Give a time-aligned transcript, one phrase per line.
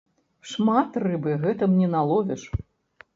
[0.51, 2.47] Шмат рыбы гэтым не наловіш.